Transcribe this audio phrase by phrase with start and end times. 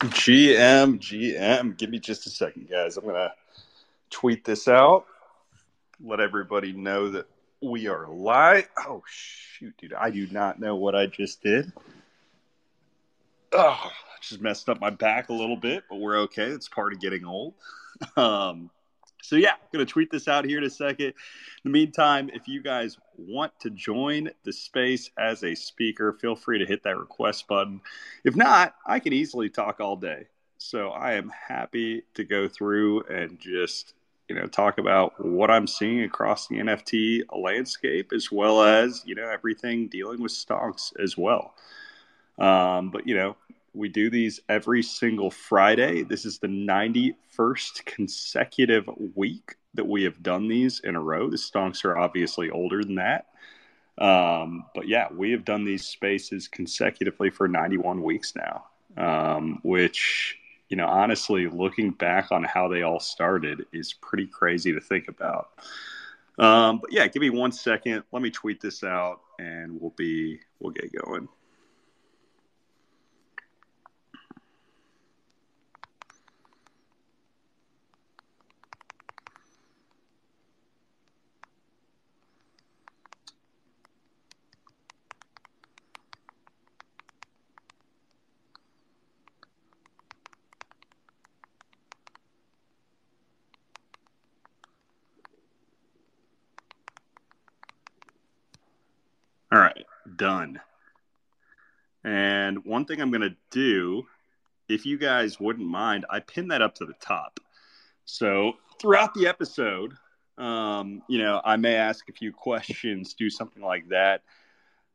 [0.00, 1.76] GM, GM.
[1.76, 2.96] Give me just a second, guys.
[2.96, 3.32] I'm going to
[4.10, 5.06] tweet this out.
[6.00, 7.26] Let everybody know that
[7.60, 8.68] we are live.
[8.78, 9.94] Oh, shoot, dude.
[9.94, 11.72] I do not know what I just did.
[13.52, 13.90] Oh,
[14.20, 16.46] just messed up my back a little bit, but we're okay.
[16.46, 17.54] It's part of getting old.
[18.16, 18.70] Um,
[19.22, 21.06] so yeah, I'm gonna tweet this out here in a second.
[21.06, 21.14] In
[21.64, 26.58] the meantime, if you guys want to join the space as a speaker, feel free
[26.58, 27.80] to hit that request button.
[28.24, 30.26] If not, I can easily talk all day.
[30.58, 33.94] So I am happy to go through and just
[34.28, 39.14] you know talk about what I'm seeing across the NFT landscape, as well as you
[39.14, 41.54] know everything dealing with stonks as well.
[42.38, 43.36] Um, but you know,
[43.78, 46.02] we do these every single Friday.
[46.02, 51.30] This is the 91st consecutive week that we have done these in a row.
[51.30, 53.26] The stonks are obviously older than that.
[53.98, 58.64] Um, but yeah, we have done these spaces consecutively for 91 weeks now,
[58.96, 64.72] um, which, you know, honestly, looking back on how they all started is pretty crazy
[64.72, 65.50] to think about.
[66.38, 68.04] Um, but yeah, give me one second.
[68.12, 71.28] Let me tweet this out and we'll be, we'll get going.
[99.50, 99.86] All right,
[100.18, 100.60] done.
[102.04, 104.06] And one thing I'm going to do,
[104.68, 107.40] if you guys wouldn't mind, I pin that up to the top.
[108.04, 109.94] So throughout the episode,
[110.36, 114.22] um, you know, I may ask a few questions, do something like that.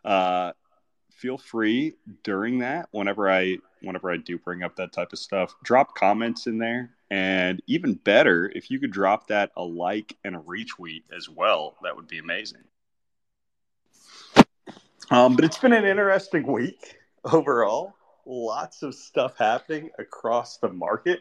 [0.06, 0.54] Uh,
[1.12, 5.56] feel free during that, whenever I whenever I do bring up that type of stuff,
[5.64, 6.92] drop comments in there.
[7.12, 11.76] And even better, if you could drop that a like and a retweet as well,
[11.84, 12.64] that would be amazing.
[15.14, 17.94] Um, but it's been an interesting week overall.
[18.26, 21.20] Lots of stuff happening across the market.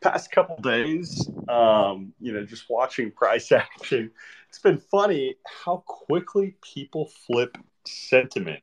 [0.00, 4.12] Past couple days, um, you know, just watching price action.
[4.48, 8.62] It's been funny how quickly people flip sentiment.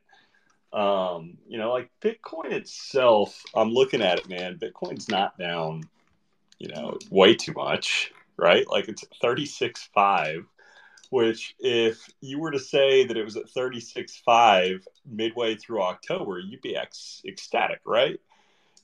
[0.72, 4.58] Um, you know, like Bitcoin itself, I'm looking at it, man.
[4.58, 5.82] Bitcoin's not down,
[6.58, 8.66] you know, way too much, right?
[8.70, 10.46] Like it's 36.5
[11.12, 16.62] which if you were to say that it was at 36.5 midway through October, you'd
[16.62, 18.18] be ec- ecstatic, right?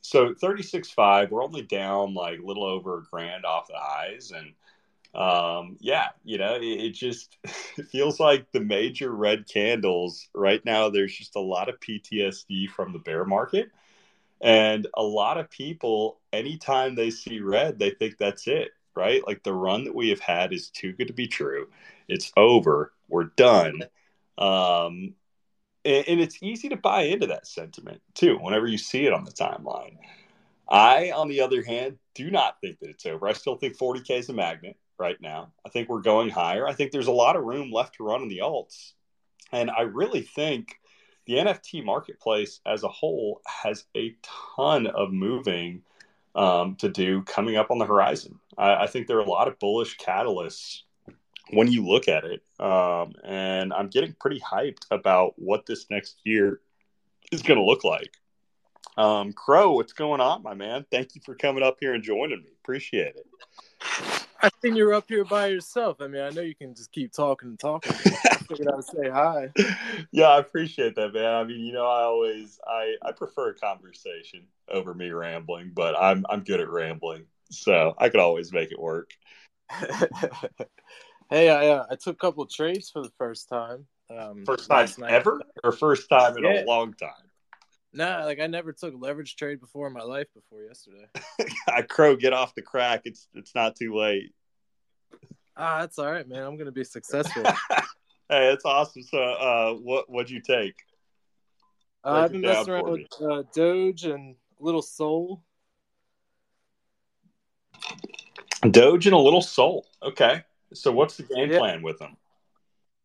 [0.03, 4.31] So 36.5, we're only down like a little over a grand off the highs.
[4.33, 4.53] And
[5.19, 7.39] um, yeah, you know, it, it just
[7.79, 12.69] it feels like the major red candles right now, there's just a lot of PTSD
[12.69, 13.71] from the bear market.
[14.43, 19.27] And a lot of people, anytime they see red, they think that's it, right?
[19.27, 21.69] Like the run that we have had is too good to be true
[22.09, 22.93] it's over.
[23.09, 23.83] We're done.
[24.37, 25.15] Um,
[25.85, 29.25] and, and it's easy to buy into that sentiment too whenever you see it on
[29.25, 29.97] the timeline.
[30.69, 33.27] I, on the other hand, do not think that it's over.
[33.27, 35.53] I still think 40K is a magnet right now.
[35.65, 36.69] I think we're going higher.
[36.69, 38.93] I think there's a lot of room left to run in the alts.
[39.51, 40.75] And I really think
[41.27, 44.15] the NFT marketplace as a whole has a
[44.53, 45.83] ton of moving
[46.35, 48.39] um, to do coming up on the horizon.
[48.57, 50.83] I, I, think there are a lot of bullish catalysts
[51.51, 52.43] when you look at it.
[52.61, 56.61] Um, and I'm getting pretty hyped about what this next year
[57.33, 58.17] is going to look like.
[58.97, 60.85] Um, Crow, what's going on, my man?
[60.91, 62.49] Thank you for coming up here and joining me.
[62.63, 63.27] Appreciate it.
[64.41, 66.01] I think you're up here by yourself.
[66.01, 67.93] I mean, I know you can just keep talking and talking.
[67.93, 69.51] I figured I'd say hi.
[70.13, 71.35] Yeah, I appreciate that, man.
[71.35, 75.97] I mean, you know, I always I I prefer a conversation over me rambling, but
[76.01, 79.11] I'm I'm good at rambling, so I could always make it work.
[81.31, 83.87] Hey, I uh, I took a couple trades for the first time.
[84.11, 86.63] Um, first time ever, or first time in yeah.
[86.63, 87.11] a long time.
[87.93, 91.07] Nah, like I never took a leverage trade before in my life before yesterday.
[91.69, 93.03] I crow, get off the crack.
[93.05, 94.33] It's it's not too late.
[95.55, 96.45] Ah, that's all right, man.
[96.45, 97.43] I'm gonna be successful.
[98.29, 99.03] hey, that's awesome.
[99.03, 100.77] So, uh, what what'd you take?
[102.05, 105.43] Uh, I've been messing around with uh, Doge and Little Sol.
[108.71, 109.87] Doge and a Little Sol.
[110.03, 110.43] Okay.
[110.75, 111.59] So what's the game yeah.
[111.59, 112.17] plan with them?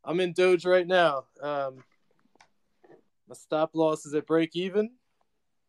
[0.04, 1.26] I'm in Doge right now.
[1.42, 1.84] Um,
[3.28, 4.92] my stop loss is at break even.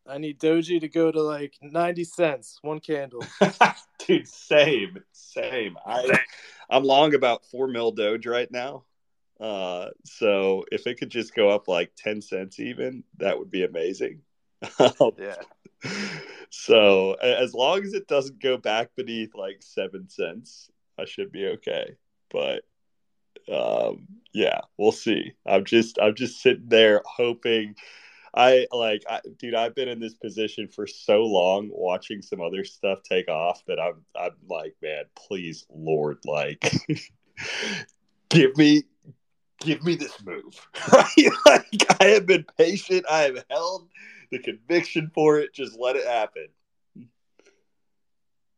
[0.07, 3.23] I need Doge to go to like 90 cents, one candle.
[4.07, 5.77] Dude, same, same.
[5.85, 6.19] I,
[6.69, 8.83] I'm long about four mil Doge right now.
[9.39, 13.63] Uh, so if it could just go up like 10 cents even, that would be
[13.63, 14.21] amazing.
[15.17, 15.35] yeah.
[16.49, 20.69] So as long as it doesn't go back beneath like seven cents,
[20.99, 21.95] I should be okay.
[22.31, 22.63] But
[23.51, 25.33] um, yeah, we'll see.
[25.45, 27.75] I'm just I'm just sitting there hoping.
[28.35, 29.55] I like, I, dude.
[29.55, 33.79] I've been in this position for so long, watching some other stuff take off that
[33.79, 36.73] I'm I'm like, man, please, Lord, like,
[38.29, 38.83] give me
[39.59, 40.67] give me this move.
[41.45, 43.05] like I have been patient.
[43.09, 43.87] I have held
[44.31, 45.53] the conviction for it.
[45.53, 46.47] Just let it happen.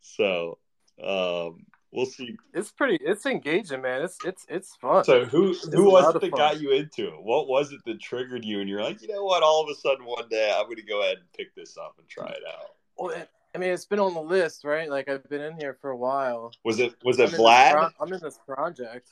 [0.01, 0.57] So,
[1.03, 2.37] um, we'll see.
[2.53, 2.97] It's pretty.
[3.03, 4.03] It's engaging, man.
[4.03, 5.03] It's it's it's fun.
[5.03, 6.37] So who who was it that fun.
[6.37, 7.23] got you into it?
[7.23, 8.59] What was it that triggered you?
[8.59, 9.43] And you're like, you know what?
[9.43, 11.95] All of a sudden, one day, I'm going to go ahead and pick this up
[11.97, 12.71] and try it out.
[12.97, 13.15] Well,
[13.55, 14.89] I mean, it's been on the list, right?
[14.89, 16.51] Like I've been in here for a while.
[16.63, 17.71] Was it was it I'm Vlad?
[17.71, 19.09] In pro- I'm in this project.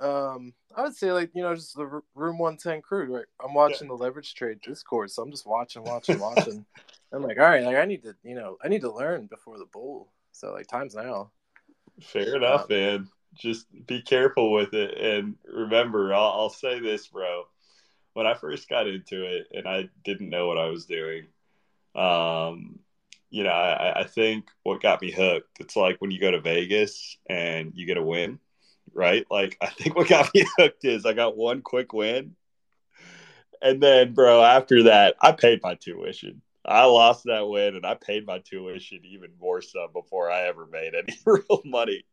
[0.00, 3.16] Um, I would say like you know just the room one ten crew.
[3.16, 3.24] Right?
[3.42, 3.96] I'm watching yeah.
[3.96, 6.64] the leverage trade Discord, so I'm just watching, watching, watching.
[7.12, 9.58] I'm like, all right, like I need to, you know, I need to learn before
[9.58, 10.12] the bull.
[10.38, 11.30] So like times now.
[12.00, 13.08] Fair enough, um, man.
[13.34, 17.44] Just be careful with it, and remember, I'll, I'll say this, bro.
[18.14, 21.26] When I first got into it, and I didn't know what I was doing,
[21.94, 22.80] um,
[23.30, 25.60] you know, I, I think what got me hooked.
[25.60, 28.40] It's like when you go to Vegas and you get a win
[28.94, 29.26] right?
[29.30, 32.34] Like I think what got me hooked is I got one quick win.
[33.60, 36.42] And then, bro, after that, I paid my tuition.
[36.68, 40.66] I lost that win and I paid my tuition even more so before I ever
[40.66, 42.04] made any real money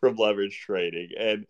[0.00, 1.10] from leverage trading.
[1.18, 1.46] And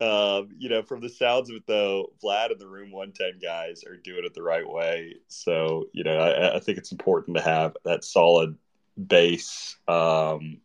[0.00, 3.84] um, you know, from the sounds of it though, Vlad and the Room 110 guys
[3.84, 5.16] are doing it the right way.
[5.28, 8.56] So, you know, I, I think it's important to have that solid
[9.06, 10.60] base um,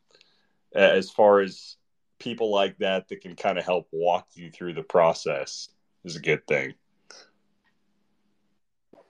[0.74, 1.75] as far as
[2.19, 5.69] people like that that can kind of help walk you through the process
[6.03, 6.74] is a good thing.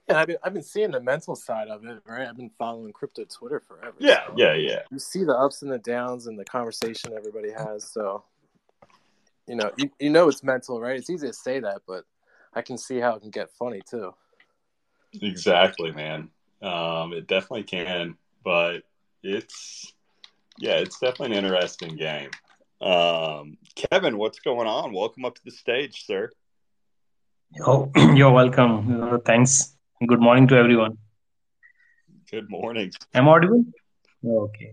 [0.08, 2.26] Yeah, I've been I've been seeing the mental side of it, right?
[2.26, 3.94] I've been following crypto Twitter forever.
[3.98, 4.82] Yeah, so yeah, yeah.
[4.90, 7.84] You see the ups and the downs and the conversation everybody has.
[7.84, 8.24] So,
[9.46, 10.96] you know, you, you know it's mental, right?
[10.96, 12.04] It's easy to say that, but
[12.54, 14.14] I can see how it can get funny too.
[15.20, 16.30] Exactly, man.
[16.62, 18.84] Um, it definitely can, but
[19.22, 19.92] it's
[20.58, 22.30] yeah, it's definitely an interesting game.
[22.80, 24.92] Um, Kevin, what's going on?
[24.92, 26.30] Welcome up to the stage, sir.
[27.66, 29.02] Oh, you're welcome.
[29.02, 29.74] Uh, thanks.
[30.06, 30.96] Good morning to everyone.
[32.30, 32.92] Good morning.
[33.14, 33.64] Am I audible?
[34.24, 34.72] Okay.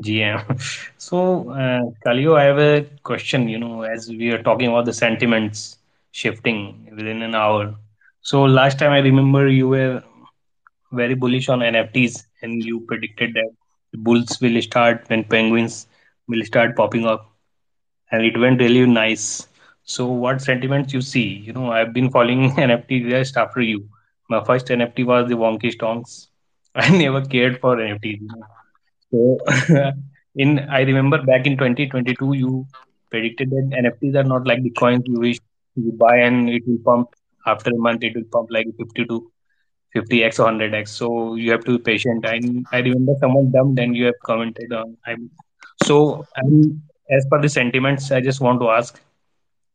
[0.00, 0.40] GM.
[0.98, 3.48] So, uh, Kalio, I have a question.
[3.48, 5.78] You know, as we are talking about the sentiments
[6.12, 6.58] shifting
[6.96, 7.74] within an hour.
[8.22, 10.02] So, last time I remember you were
[10.92, 13.50] very bullish on NFTs and you predicted that
[14.08, 15.86] bulls will start when penguins
[16.28, 17.26] will start popping up
[18.10, 19.48] and it went really nice.
[19.84, 21.28] So, what sentiments you see?
[21.46, 23.88] You know, I've been following NFT just after you.
[24.34, 26.28] My first NFT was the Wonky Stonks.
[26.74, 28.20] I never cared for NFTs.
[29.10, 29.38] So,
[30.36, 32.66] in I remember back in 2022, you
[33.10, 35.38] predicted that NFTs are not like the coins you wish
[35.74, 37.08] you buy and it will pump
[37.46, 38.02] after a month.
[38.02, 39.30] It will pump like 50 to
[39.94, 40.88] 50x or 100x.
[40.88, 42.26] So you have to be patient.
[42.26, 42.40] I
[42.72, 44.96] I remember someone dumped and you have commented on.
[45.06, 45.30] I'm
[45.84, 49.00] so I'm as per the sentiments, I just want to ask.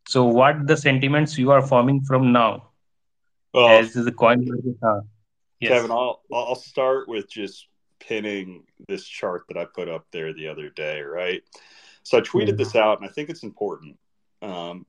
[0.08, 2.70] So, what the sentiments you are forming from now?
[3.58, 4.48] Well, as the coin.
[4.84, 5.00] Uh,
[5.60, 5.72] yes.
[5.72, 7.68] Kevin, I'll I'll start with just
[8.00, 11.42] pinning this chart that I put up there the other day, right?
[12.04, 12.58] So I tweeted mm-hmm.
[12.58, 13.98] this out, and I think it's important.
[14.44, 14.86] Um,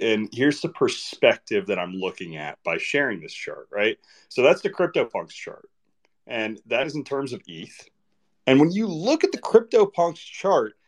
[0.00, 3.98] and here's the perspective that I'm looking at by sharing this chart, right?
[4.30, 5.68] So that's the CryptoPunks chart,
[6.26, 7.90] and that is in terms of ETH.
[8.46, 10.78] And when you look at the CryptoPunks chart,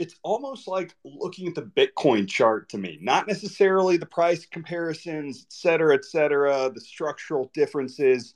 [0.00, 5.44] it's almost like looking at the Bitcoin chart to me, not necessarily the price comparisons,
[5.46, 8.34] et cetera, et cetera, the structural differences,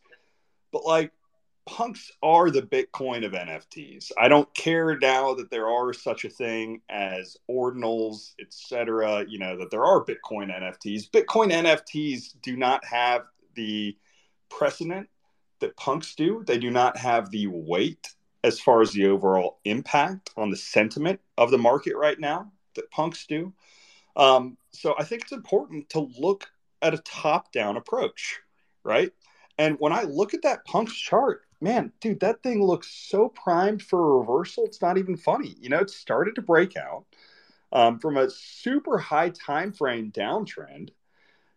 [0.72, 1.10] but like
[1.64, 4.12] punks are the Bitcoin of NFTs.
[4.20, 9.38] I don't care now that there are such a thing as ordinals, et cetera, you
[9.38, 11.10] know, that there are Bitcoin NFTs.
[11.10, 13.22] Bitcoin NFTs do not have
[13.54, 13.96] the
[14.50, 15.08] precedent
[15.60, 18.06] that punks do, they do not have the weight
[18.44, 22.90] as far as the overall impact on the sentiment of the market right now that
[22.90, 23.52] punks do.
[24.16, 26.46] Um, so I think it's important to look
[26.82, 28.40] at a top down approach,
[28.84, 29.10] right?
[29.58, 33.82] And when I look at that punks chart, man, dude, that thing looks so primed
[33.82, 34.66] for a reversal.
[34.66, 35.56] It's not even funny.
[35.58, 37.06] You know, it started to break out
[37.72, 40.90] um, from a super high time frame downtrend.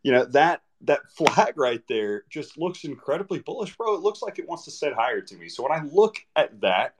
[0.04, 3.96] You know that that flag right there just looks incredibly bullish, bro.
[3.96, 5.50] It looks like it wants to set higher to me.
[5.50, 6.96] So when I look at that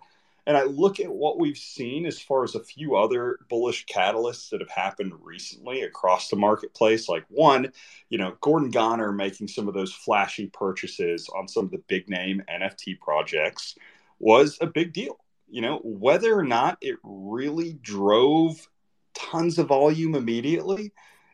[0.48, 4.50] and I look at what we've seen as far as a few other bullish catalysts
[4.50, 7.72] that have happened recently across the marketplace, like one,
[8.10, 12.10] you know, Gordon Goner making some of those flashy purchases on some of the big
[12.10, 13.76] name NFT projects.
[14.20, 15.20] was a big deal.
[15.50, 18.68] You know, whether or not it really drove
[19.14, 20.94] tons of volume immediately,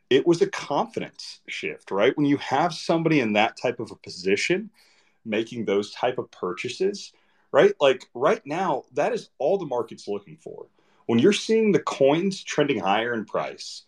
[0.09, 2.15] it was a confidence shift, right?
[2.17, 4.69] When you have somebody in that type of a position
[5.25, 7.13] making those type of purchases,
[7.51, 7.73] right?
[7.79, 10.67] Like right now, that is all the market's looking for.
[11.05, 13.83] When you're seeing the coins trending higher in price,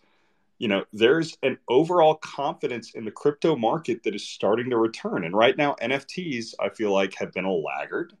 [0.58, 5.24] you know, there's an overall confidence in the crypto market that is starting to return.
[5.24, 8.14] And right now, NFTs, I feel like, have been a laggard.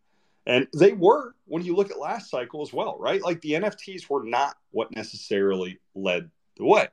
[0.46, 3.22] And they were when you look at last cycle as well, right?
[3.22, 6.88] Like the NFTs were not what necessarily led the way.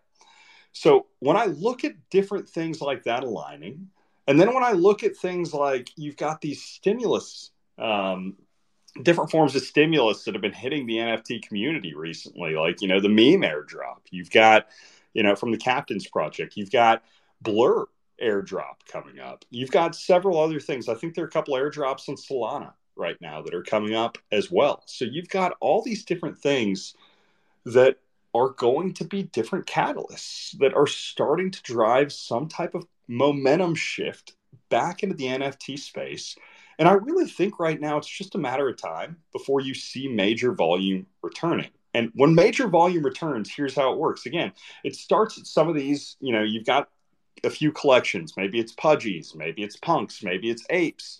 [0.73, 3.89] So when I look at different things like that aligning,
[4.27, 8.35] and then when I look at things like you've got these stimulus, um,
[9.01, 12.99] different forms of stimulus that have been hitting the NFT community recently, like, you know,
[12.99, 14.01] the meme airdrop.
[14.09, 14.67] You've got,
[15.13, 17.03] you know, from the Captainz Project, you've got
[17.41, 17.85] Blur
[18.21, 19.45] airdrop coming up.
[19.49, 20.87] You've got several other things.
[20.87, 24.17] I think there are a couple airdrops on Solana right now that are coming up
[24.31, 24.83] as well.
[24.85, 26.95] So you've got all these different things
[27.65, 27.97] that
[28.33, 33.75] are going to be different catalysts that are starting to drive some type of momentum
[33.75, 34.33] shift
[34.69, 36.35] back into the NFT space.
[36.79, 40.07] And I really think right now it's just a matter of time before you see
[40.07, 41.69] major volume returning.
[41.93, 44.25] And when major volume returns, here's how it works.
[44.25, 44.51] Again,
[44.83, 46.89] it starts at some of these, you know, you've got
[47.43, 48.33] a few collections.
[48.35, 51.19] Maybe it's Pudgies, maybe it's Punks, maybe it's Apes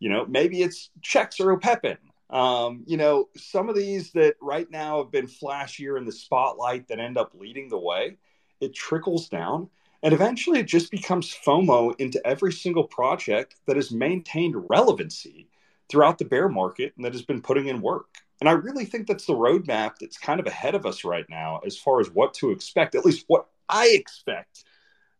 [0.00, 1.98] you know, maybe it's Checks or Pepin.
[2.30, 6.88] Um, you know, some of these that right now have been flashier in the spotlight
[6.88, 8.18] that end up leading the way,
[8.60, 9.68] it trickles down.
[10.02, 15.48] And eventually it just becomes FOMO into every single project that has maintained relevancy
[15.90, 18.06] throughout the bear market and that has been putting in work.
[18.40, 21.60] And I really think that's the roadmap that's kind of ahead of us right now
[21.66, 24.64] as far as what to expect, at least what I expect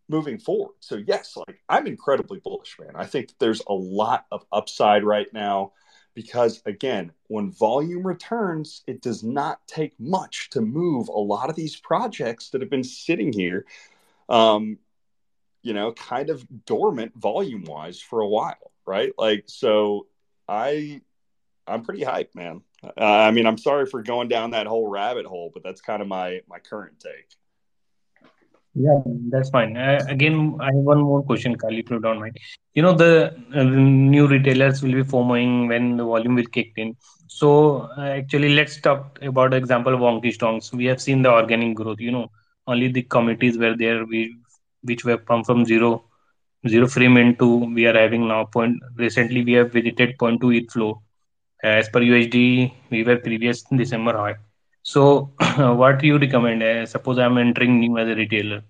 [0.09, 0.75] moving forward.
[0.81, 2.93] So yes, like I'm incredibly bullish, man.
[2.95, 5.73] I think there's a lot of upside right now
[6.15, 11.57] because again, when volume returns, it does not take much to move a lot of
[11.57, 13.65] these projects that have been sitting here
[14.29, 14.79] um
[15.63, 19.13] you know, kind of dormant volume wise for a while, right?
[19.19, 20.07] Like so
[20.49, 21.03] I
[21.67, 22.63] I'm pretty hyped, man.
[22.83, 26.03] Uh, I mean, I'm sorry for going down that whole rabbit hole, but that's kind
[26.03, 27.29] of my my current take.
[28.75, 29.01] Yeah,
[29.31, 29.77] that's fine.
[29.77, 32.37] Uh, again, I have one more question, Kali, if don't mind.
[32.75, 36.95] You know, the uh, new retailers will be forming when the volume will kick in.
[37.27, 40.73] So, uh, actually, let's talk about example of Wonky Stonks.
[40.73, 41.99] We have seen the organic growth.
[42.01, 42.31] You know,
[42.67, 44.37] only the committees were there, we,
[44.83, 46.05] which were come from zero,
[46.69, 48.77] zero frame into we are having now point.
[48.97, 51.03] Recently, we have visited point two ETH flow.
[51.63, 54.37] As per USD, we were previous December high.
[54.93, 55.31] So,
[55.81, 56.65] what you recommend?
[56.65, 58.63] Uh, suppose I'm entering new as a retailer.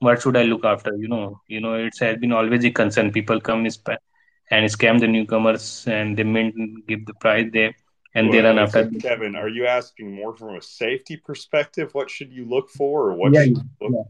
[0.00, 0.94] What should I look after?
[0.94, 3.10] You know, you know, it has been always a concern.
[3.10, 7.72] People come and scam the newcomers, and they mint give the price there,
[8.14, 8.90] and well, they run after.
[9.00, 11.94] Kevin, are you asking more from a safety perspective?
[11.94, 13.32] What should you look for, or what?
[13.32, 13.46] Yeah,
[13.80, 14.02] yeah.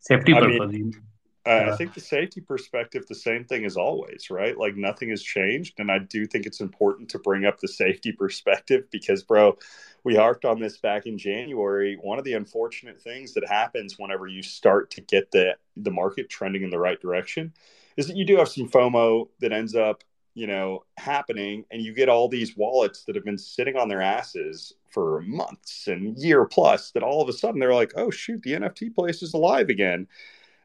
[0.00, 0.70] safety I purpose.
[0.70, 1.02] Mean,
[1.46, 4.56] I think the safety perspective, the same thing as always, right?
[4.56, 5.74] Like nothing has changed.
[5.78, 9.58] And I do think it's important to bring up the safety perspective because, bro,
[10.04, 11.98] we harped on this back in January.
[12.00, 16.28] One of the unfortunate things that happens whenever you start to get the, the market
[16.28, 17.54] trending in the right direction
[17.96, 21.64] is that you do have some FOMO that ends up, you know, happening.
[21.70, 25.86] And you get all these wallets that have been sitting on their asses for months
[25.86, 29.22] and year plus that all of a sudden they're like, oh, shoot, the NFT place
[29.22, 30.06] is alive again.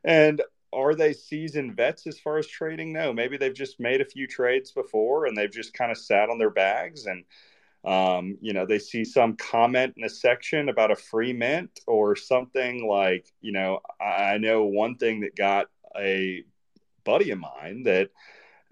[0.03, 0.41] And
[0.73, 2.91] are they seasoned vets as far as trading?
[2.91, 6.29] No, maybe they've just made a few trades before and they've just kind of sat
[6.29, 7.23] on their bags and
[7.85, 12.15] um, you know they see some comment in a section about a free mint or
[12.15, 15.67] something like you know I know one thing that got
[15.97, 16.43] a
[17.03, 18.09] buddy of mine that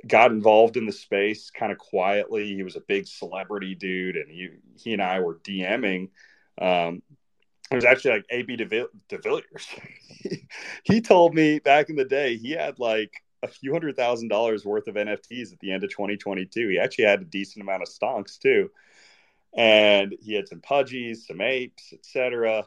[0.06, 2.54] got involved in the space kind of quietly.
[2.56, 6.10] He was a big celebrity dude, and he he and I were DMing.
[6.62, 7.02] Um,
[7.72, 9.68] it was actually like AB de, de Villiers.
[10.84, 13.12] he told me back in the day he had like
[13.44, 16.70] a few hundred thousand dollars worth of NFTs at the end of 2022.
[16.70, 18.70] He actually had a decent amount of stonks too,
[19.56, 22.66] and he had some pudgies, some apes, etc.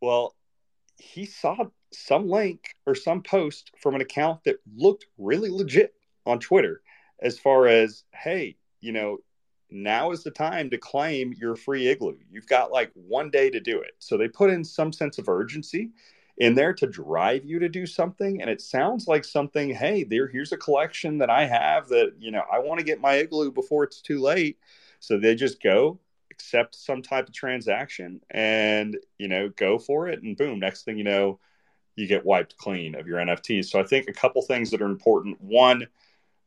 [0.00, 0.34] Well,
[0.98, 1.56] he saw
[1.92, 5.94] some link or some post from an account that looked really legit
[6.26, 6.82] on Twitter,
[7.20, 9.18] as far as hey, you know,
[9.70, 12.16] now is the time to claim your free igloo.
[12.30, 13.92] You've got like one day to do it.
[13.98, 15.90] So they put in some sense of urgency
[16.38, 18.40] in there to drive you to do something.
[18.40, 22.30] And it sounds like something, hey, there, here's a collection that I have that, you
[22.30, 24.58] know, I want to get my igloo before it's too late.
[25.00, 25.98] So they just go
[26.30, 30.22] accept some type of transaction and, you know, go for it.
[30.22, 31.40] And boom, next thing you know,
[31.96, 33.66] you get wiped clean of your NFTs.
[33.66, 35.40] So I think a couple things that are important.
[35.40, 35.88] One,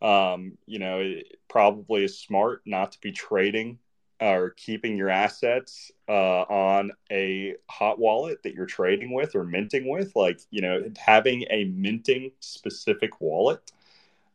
[0.01, 3.79] Um, you know, it probably is smart not to be trading
[4.19, 9.89] or keeping your assets uh, on a hot wallet that you're trading with or minting
[9.89, 10.13] with.
[10.15, 13.71] Like, you know, having a minting specific wallet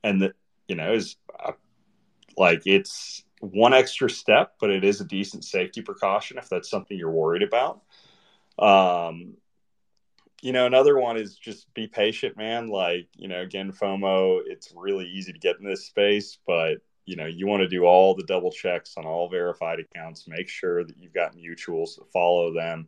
[0.02, 0.32] and that,
[0.68, 1.52] you know, is uh,
[2.36, 6.96] like it's one extra step, but it is a decent safety precaution if that's something
[6.96, 7.82] you're worried about.
[8.58, 9.36] Um,
[10.40, 12.68] you know, another one is just be patient, man.
[12.68, 16.78] Like, you know, again, FOMO, it's really easy to get in this space, but
[17.08, 20.46] you know, you want to do all the double checks on all verified accounts, make
[20.46, 22.86] sure that you've got mutuals, follow them.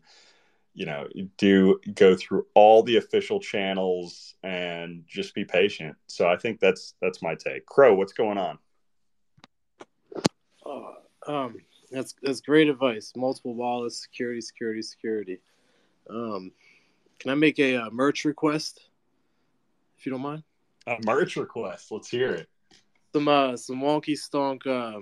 [0.74, 5.96] You know, do go through all the official channels and just be patient.
[6.06, 7.64] So I think that's that's my take.
[7.64, 8.58] Crow, what's going on?
[10.70, 10.94] Oh,
[11.26, 11.56] um,
[11.90, 13.12] that's that's great advice.
[13.16, 15.40] Multiple wallets, security, security, security.
[16.08, 16.52] Um,
[17.18, 18.80] can I make a, a uh, merch request,
[19.98, 20.44] if you don't mind?
[20.86, 21.90] A merch request.
[21.90, 22.48] Let's hear it.
[23.12, 25.00] Some uh, some wonky stonk uh,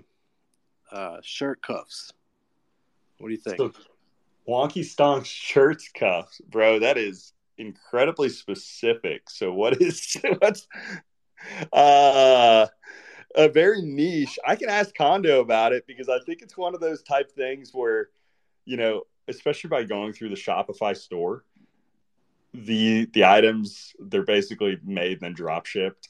[0.94, 2.12] uh, shirt cuffs.
[3.18, 3.58] What do you think?
[3.58, 3.72] So,
[4.48, 6.78] wonky stonk shirts cuffs, bro.
[6.78, 9.28] That is incredibly specific.
[9.28, 10.66] So what is what's
[11.72, 12.66] uh
[13.38, 14.38] a very niche.
[14.44, 17.70] I can ask Condo about it because I think it's one of those type things
[17.72, 18.08] where,
[18.64, 21.44] you know, especially by going through the Shopify store,
[22.52, 26.08] the the items they're basically made and then drop shipped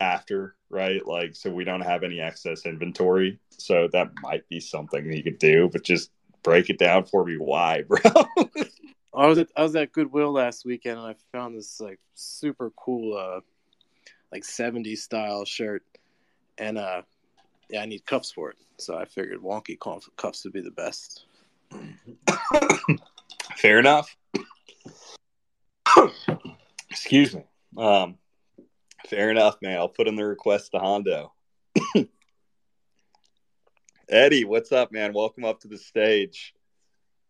[0.00, 1.04] after, right?
[1.04, 3.40] Like so we don't have any excess inventory.
[3.50, 6.12] So that might be something that you could do, but just
[6.44, 7.98] break it down for me why, bro.
[9.14, 12.70] I was at I was at Goodwill last weekend and I found this like super
[12.76, 13.40] cool uh
[14.30, 15.82] like 70s style shirt
[16.58, 17.02] and uh
[17.70, 18.56] yeah, I need cuffs for it.
[18.76, 19.78] So I figured wonky
[20.16, 21.24] cuffs would be the best.
[23.56, 24.14] Fair enough.
[26.90, 27.44] Excuse me.
[27.78, 28.18] Um,
[29.08, 29.78] fair enough, man.
[29.78, 31.32] I'll put in the request to Hondo.
[34.08, 35.14] Eddie, what's up, man?
[35.14, 36.54] Welcome up to the stage.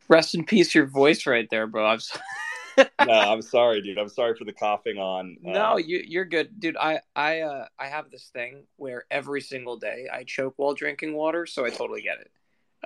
[0.08, 1.86] Rest in peace, your voice right there, bro.
[3.06, 3.98] No, I'm sorry, dude.
[3.98, 5.36] I'm sorry for the coughing on.
[5.46, 5.50] Uh...
[5.50, 6.76] No, you you're good, dude.
[6.76, 11.14] I I uh I have this thing where every single day I choke while drinking
[11.14, 12.30] water, so I totally get it.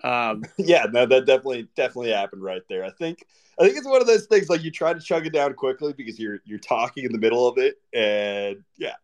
[0.05, 2.85] Um, yeah, no, that definitely definitely happened right there.
[2.85, 3.27] I think
[3.61, 5.93] I think it's one of those things like you try to chug it down quickly
[5.93, 8.97] because you're you're talking in the middle of it, and yeah,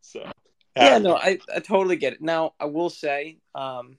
[0.00, 0.30] so
[0.76, 2.22] yeah, no, I I totally get it.
[2.22, 3.98] Now I will say, um,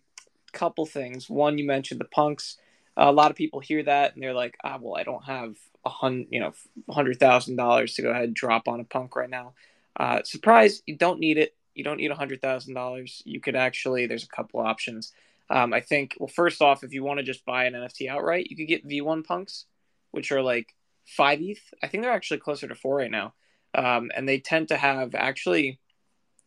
[0.57, 1.29] couple things.
[1.29, 2.57] One, you mentioned the punks.
[2.95, 5.55] a lot of people hear that and they're like, ah, well, I don't have
[5.87, 6.53] a hundred, you know,
[6.89, 9.53] hundred thousand dollars to go ahead and drop on a punk right now.
[9.97, 11.55] Uh, surprise, you don't need it.
[11.73, 13.23] You don't need a hundred thousand dollars.
[13.25, 15.13] You could actually, there's a couple options.
[15.49, 18.47] Um, I think, well, first off, if you want to just buy an NFT outright,
[18.49, 19.65] you could get V1 punks,
[20.11, 21.61] which are like five ETH.
[21.81, 23.33] I think they're actually closer to four right now.
[23.73, 25.79] Um, and they tend to have actually,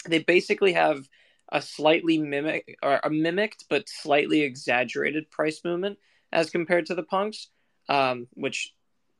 [0.06, 1.08] they basically have
[1.50, 5.98] a slightly mimic or a mimicked but slightly exaggerated price movement
[6.30, 7.48] as compared to the punks,
[7.88, 8.74] um, which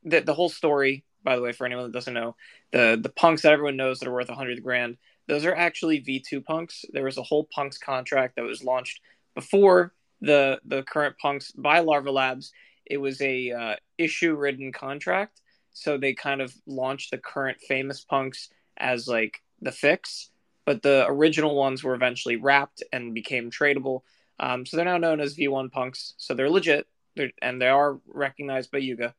[0.05, 2.37] the, the whole story, by the way, for anyone that doesn't know,
[2.73, 6.01] the the punks that everyone knows that are worth a hundred grand, those are actually
[6.01, 6.85] V2 punks.
[6.93, 9.01] There was a whole punks contract that was launched
[9.35, 12.53] before the the current punks by Larva Labs.
[12.87, 15.41] It was a uh, issue ridden contract,
[15.73, 20.31] so they kind of launched the current famous punks as like the fix,
[20.65, 24.03] but the original ones were eventually wrapped and became tradable.
[24.41, 26.15] Um, so they're now known as V1 punks.
[26.17, 29.15] So they're legit, they're, and they are recognized by Yuga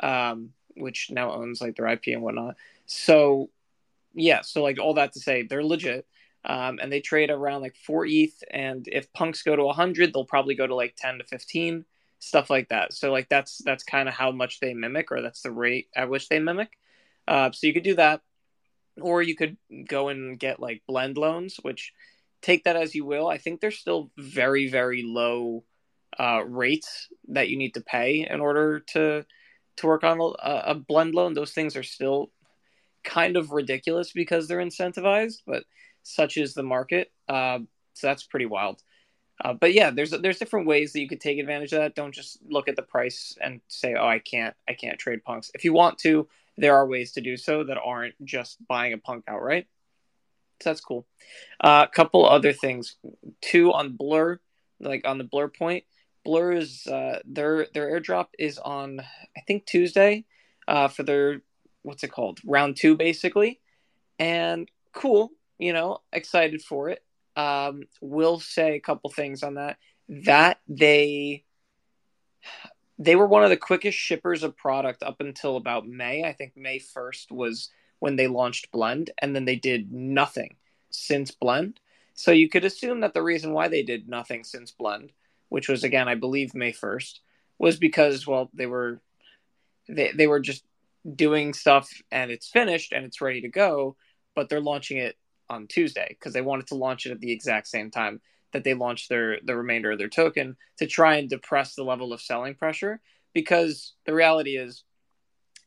[0.00, 2.56] um, which now owns like their IP and whatnot.
[2.86, 3.50] So
[4.14, 6.06] yeah, so like all that to say, they're legit.
[6.44, 10.24] Um, and they trade around like four ETH, and if punks go to 100, they'll
[10.24, 11.84] probably go to like 10 to 15,
[12.20, 12.92] stuff like that.
[12.92, 16.08] So like that's that's kind of how much they mimic, or that's the rate at
[16.08, 16.70] which they mimic.
[17.26, 18.20] Uh, so you could do that,
[19.00, 19.56] or you could
[19.88, 21.92] go and get like blend loans, which
[22.42, 23.26] take that as you will.
[23.28, 25.64] I think they're still very very low
[26.18, 29.26] uh, rates that you need to pay in order to
[29.76, 31.34] to work on a, a blend loan.
[31.34, 32.30] Those things are still
[33.04, 35.64] kind of ridiculous because they're incentivized, but
[36.02, 37.12] such is the market.
[37.28, 37.60] Uh,
[37.94, 38.82] so that's pretty wild.
[39.42, 41.94] Uh, but yeah, there's there's different ways that you could take advantage of that.
[41.94, 45.50] Don't just look at the price and say, "Oh, I can't, I can't trade punks."
[45.54, 48.98] If you want to, there are ways to do so that aren't just buying a
[48.98, 49.66] punk outright.
[50.62, 51.06] So that's cool.
[51.62, 52.96] A uh, couple other things.
[53.42, 54.40] Two on Blur,
[54.80, 55.84] like on the Blur point.
[56.26, 60.24] Blur is uh, their their airdrop is on I think Tuesday
[60.66, 61.42] uh, for their
[61.82, 63.60] what's it called round two basically,
[64.18, 65.30] and cool.
[65.58, 67.02] You know, excited for it.
[67.36, 69.78] Um, will say a couple things on that.
[70.08, 71.44] That they
[72.98, 76.24] they were one of the quickest shippers of product up until about May.
[76.24, 80.56] I think May first was when they launched Blend, and then they did nothing
[80.90, 81.78] since Blend.
[82.14, 85.12] So you could assume that the reason why they did nothing since Blend,
[85.56, 87.20] which was again, I believe May 1st,
[87.58, 89.00] was because well, they were
[89.88, 90.62] they they were just
[91.14, 93.96] doing stuff and it's finished and it's ready to go,
[94.34, 95.16] but they're launching it
[95.48, 98.20] on Tuesday because they wanted to launch it at the exact same time
[98.52, 102.12] that they launched their the remainder of their token to try and depress the level
[102.12, 103.00] of selling pressure
[103.32, 104.84] because the reality is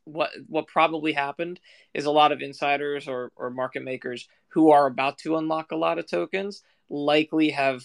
[0.03, 1.59] what what probably happened
[1.95, 5.75] is a lot of insiders or, or market makers who are about to unlock a
[5.75, 7.83] lot of tokens likely have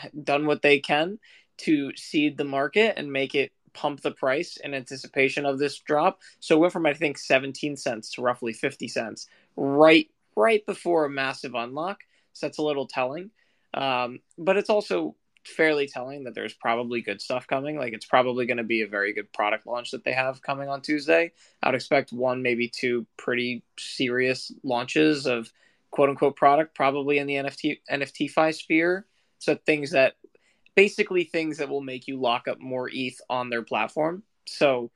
[0.24, 1.18] done what they can
[1.58, 6.20] to seed the market and make it pump the price in anticipation of this drop.
[6.40, 9.26] So it went from I think 17 cents to roughly 50 cents
[9.56, 12.00] right right before a massive unlock.
[12.32, 13.30] So that's a little telling.
[13.74, 17.76] Um, but it's also fairly telling that there's probably good stuff coming.
[17.76, 20.68] Like it's probably going to be a very good product launch that they have coming
[20.68, 21.32] on Tuesday.
[21.62, 25.52] I'd expect one, maybe two pretty serious launches of
[25.90, 29.06] quote unquote product, probably in the NFT NFT fi sphere.
[29.42, 30.14] So things that
[30.74, 34.22] basically things that will make you lock up more ETH on their platform.
[34.46, 34.90] So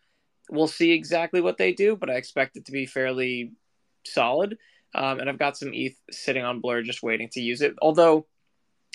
[0.50, 3.52] we'll see exactly what they do, but I expect it to be fairly
[4.06, 4.56] solid.
[4.94, 7.74] Um, and I've got some ETH sitting on Blur just waiting to use it.
[7.82, 8.26] Although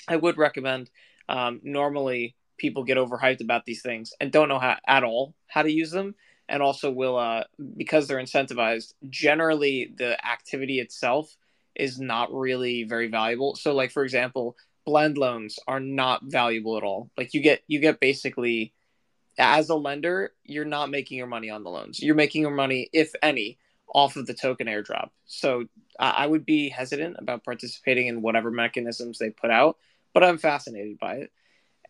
[0.08, 0.90] I would recommend
[1.28, 5.62] um, normally people get overhyped about these things and don't know how, at all how
[5.62, 6.14] to use them
[6.48, 7.44] and also will uh,
[7.76, 11.36] because they're incentivized generally the activity itself
[11.74, 16.82] is not really very valuable so like for example blend loans are not valuable at
[16.82, 18.72] all like you get you get basically
[19.38, 22.88] as a lender you're not making your money on the loans you're making your money
[22.92, 23.58] if any
[23.94, 25.64] off of the token airdrop so
[25.98, 29.76] i would be hesitant about participating in whatever mechanisms they put out
[30.12, 31.32] but I'm fascinated by it.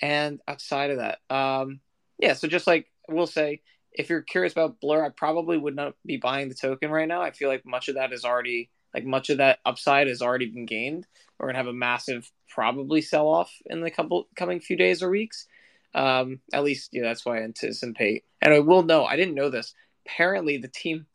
[0.00, 1.80] And outside of that, um,
[2.18, 3.60] yeah, so just like we'll say,
[3.92, 7.22] if you're curious about Blur, I probably would not be buying the token right now.
[7.22, 10.46] I feel like much of that is already like much of that upside has already
[10.46, 11.06] been gained.
[11.38, 15.10] We're gonna have a massive probably sell off in the couple coming few days or
[15.10, 15.46] weeks.
[15.94, 18.24] Um, at least that's why I anticipate.
[18.40, 19.74] And I will know, I didn't know this.
[20.06, 21.06] Apparently the team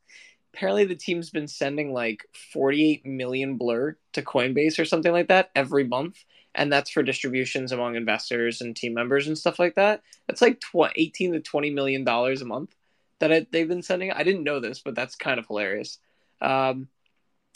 [0.54, 5.52] apparently the team's been sending like 48 million blur to Coinbase or something like that
[5.56, 6.24] every month
[6.58, 10.02] and that's for distributions among investors and team members and stuff like that.
[10.28, 12.76] That's like tw- 18 to 20 million dollars a month
[13.20, 14.12] that I, they've been sending.
[14.12, 16.00] I didn't know this, but that's kind of hilarious.
[16.42, 16.88] Um,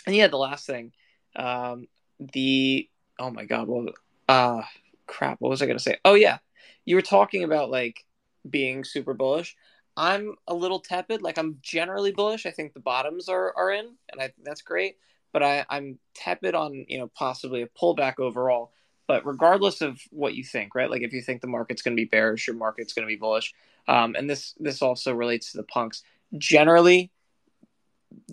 [0.05, 0.91] and yeah, the last thing,
[1.35, 1.87] um,
[2.19, 3.87] the oh my god, well,
[4.27, 4.61] uh,
[5.07, 5.97] crap, what was I gonna say?
[6.05, 6.39] Oh yeah,
[6.85, 8.05] you were talking about like
[8.49, 9.55] being super bullish.
[9.97, 11.21] I'm a little tepid.
[11.21, 12.45] Like I'm generally bullish.
[12.45, 14.97] I think the bottoms are are in, and I that's great.
[15.33, 18.71] But I, I'm tepid on you know possibly a pullback overall.
[19.07, 20.89] But regardless of what you think, right?
[20.89, 23.17] Like if you think the market's going to be bearish, your market's going to be
[23.17, 23.53] bullish.
[23.87, 26.03] Um, and this this also relates to the punks.
[26.37, 27.11] Generally,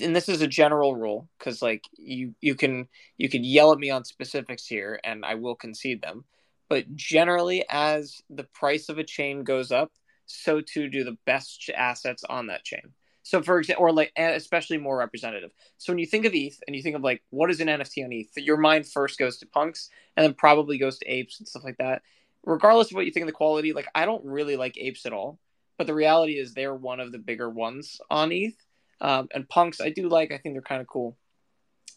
[0.01, 3.79] and this is a general rule because like you you can you can yell at
[3.79, 6.25] me on specifics here, and I will concede them.
[6.69, 9.93] But generally, as the price of a chain goes up,
[10.27, 12.93] so too do the best assets on that chain.
[13.23, 15.51] So for example, or like especially more representative.
[15.77, 18.05] So when you think of ETH and you think of like what is an NFT
[18.05, 21.47] on ETH, your mind first goes to punks and then probably goes to apes and
[21.47, 22.03] stuff like that.
[22.45, 25.13] Regardless of what you think of the quality, like I don't really like apes at
[25.13, 25.39] all,
[25.77, 28.57] but the reality is they're one of the bigger ones on ETH.
[29.01, 30.33] Um, and punks, I do like.
[30.33, 31.17] I think they're kind of cool,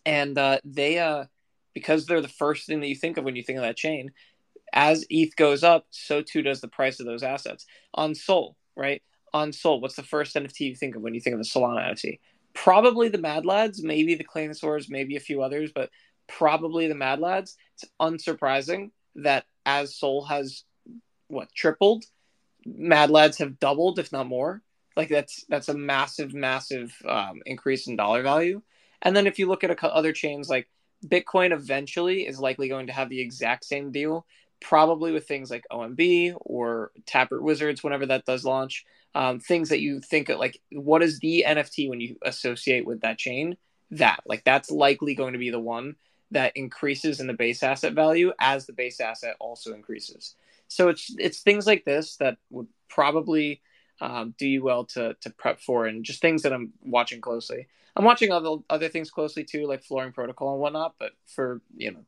[0.05, 1.25] and uh, they uh,
[1.73, 4.11] because they're the first thing that you think of when you think of that chain.
[4.73, 8.55] As ETH goes up, so too does the price of those assets on Sol.
[8.75, 9.01] Right,
[9.33, 11.91] on Sol, what's the first NFT you think of when you think of the Solana
[11.91, 12.19] NFT?
[12.53, 15.89] Probably the Mad Lads, maybe the Claynosaurz, maybe a few others, but
[16.27, 17.57] probably the Mad Lads.
[17.75, 20.63] It's unsurprising that as Sol has
[21.27, 22.05] what tripled,
[22.65, 24.61] Mad Lads have doubled, if not more.
[24.95, 28.61] Like that's that's a massive, massive um, increase in dollar value.
[29.01, 30.67] And then if you look at a, other chains like
[31.05, 34.25] Bitcoin, eventually is likely going to have the exact same deal,
[34.59, 39.81] probably with things like OMB or Taproot Wizards whenever that does launch um, things that
[39.81, 43.57] you think of, like what is the NFT when you associate with that chain?
[43.91, 45.95] That like that's likely going to be the one
[46.31, 50.35] that increases in the base asset value as the base asset also increases.
[50.69, 53.61] So it's it's things like this that would probably
[54.01, 57.67] um, do you well to to prep for, and just things that I'm watching closely.
[57.95, 60.95] I'm watching other other things closely too, like flooring protocol and whatnot.
[60.99, 62.03] But for you know,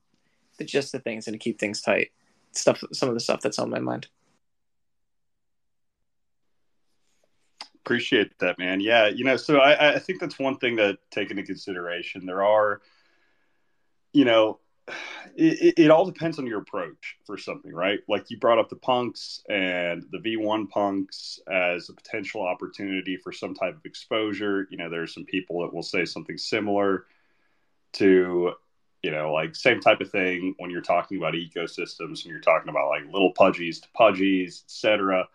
[0.57, 2.11] the just the things and to keep things tight,
[2.51, 4.07] stuff some of the stuff that's on my mind.
[7.85, 8.79] Appreciate that, man.
[8.79, 12.25] Yeah, you know, so I, I think that's one thing to take into consideration.
[12.25, 12.81] There are,
[14.13, 14.59] you know,
[15.35, 17.99] it, it, all depends on your approach for something, right?
[18.07, 23.31] Like you brought up the punks and the V1 punks as a potential opportunity for
[23.31, 24.67] some type of exposure.
[24.69, 27.05] You know, there's some people that will say something similar
[27.93, 28.53] to
[29.03, 32.69] You know, like same type of thing when you're talking about ecosystems and you're talking
[32.69, 35.27] about like little pudgies to pudgies, etc.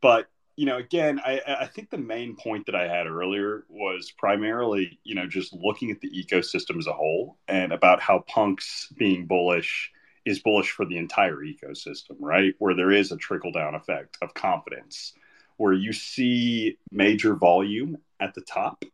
[0.00, 0.28] But
[0.60, 4.98] you know, again, I, I think the main point that I had earlier was primarily,
[5.04, 9.24] you know, just looking at the ecosystem as a whole and about how punks being
[9.24, 9.90] bullish
[10.26, 12.52] is bullish for the entire ecosystem, right?
[12.58, 15.14] Where there is a trickle down effect of confidence,
[15.56, 18.84] where you see major volume at the top,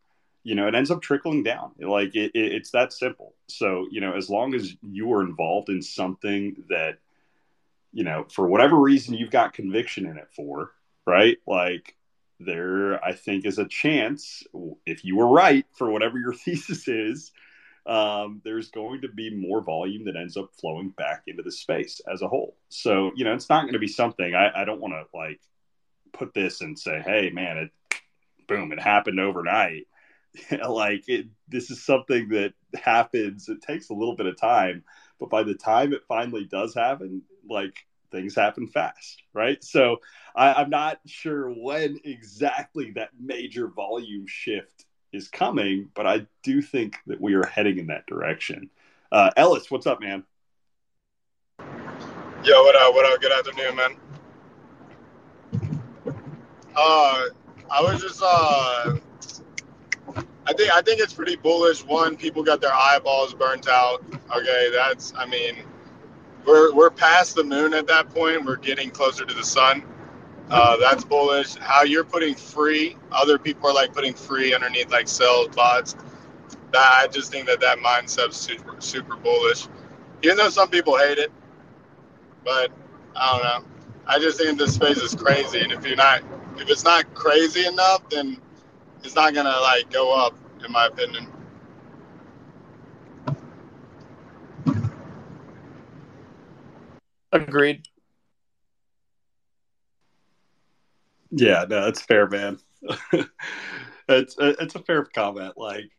[0.44, 1.72] you know, it ends up trickling down.
[1.80, 3.34] Like it, it, it's that simple.
[3.48, 6.98] So, you know, as long as you are involved in something that,
[7.92, 10.70] you know, for whatever reason you've got conviction in it for,
[11.06, 11.38] right?
[11.46, 11.96] Like
[12.40, 14.42] there, I think, is a chance
[14.84, 17.32] if you were right for whatever your thesis is,
[17.86, 22.00] um, there's going to be more volume that ends up flowing back into the space
[22.12, 22.56] as a whole.
[22.68, 25.40] So, you know, it's not going to be something I, I don't want to like
[26.12, 27.70] put this and say, hey, man, it
[28.48, 29.86] boom, it happened overnight.
[30.68, 33.48] like it, this is something that happens.
[33.48, 34.84] It takes a little bit of time,
[35.18, 39.62] but by the time it finally does happen, like things happen fast, right?
[39.62, 39.98] So
[40.34, 46.60] I, am not sure when exactly that major volume shift is coming, but I do
[46.62, 48.70] think that we are heading in that direction.
[49.10, 50.24] Uh, Ellis, what's up, man?
[52.44, 52.94] Yo, what up?
[52.94, 53.20] What up?
[53.20, 53.96] Good afternoon, man.
[56.76, 57.24] Uh,
[57.70, 58.96] I was just uh,
[60.46, 61.84] I think I think it's pretty bullish.
[61.84, 64.04] One, people got their eyeballs burnt out.
[64.36, 65.56] Okay, that's I mean,
[66.46, 68.44] we're we're past the moon at that point.
[68.44, 69.84] We're getting closer to the sun.
[70.50, 71.56] Uh, that's bullish.
[71.56, 75.96] How you're putting free, other people are like putting free underneath like sell bots.
[76.72, 79.68] That I just think that that mindset's super super bullish.
[80.22, 81.32] Even though some people hate it,
[82.44, 82.70] but
[83.16, 83.72] I don't know.
[84.06, 86.22] I just think this space is crazy, and if you're not,
[86.58, 88.40] if it's not crazy enough, then
[89.04, 91.26] it's not gonna like go up, in my opinion.
[97.42, 97.82] Agreed.
[101.30, 102.58] Yeah, no, that's fair, man.
[104.08, 105.54] it's uh, it's a fair comment.
[105.56, 105.90] Like,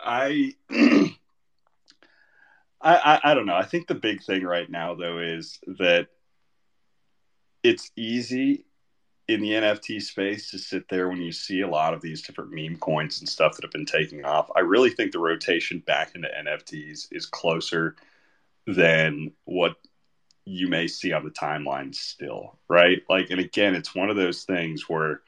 [0.00, 1.10] I, I,
[2.82, 3.54] I, I don't know.
[3.54, 6.08] I think the big thing right now, though, is that
[7.62, 8.64] it's easy
[9.26, 12.50] in the NFT space to sit there when you see a lot of these different
[12.52, 14.50] meme coins and stuff that have been taking off.
[14.56, 17.94] I really think the rotation back into NFTs is closer
[18.66, 19.76] than what
[20.48, 23.02] you may see on the timeline still, right?
[23.08, 25.20] Like, and again, it's one of those things where